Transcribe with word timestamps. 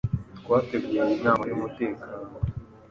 Twateguye 0.39 0.99
iyi 1.05 1.15
nama 1.25 1.43
y'umutekano 1.49 2.17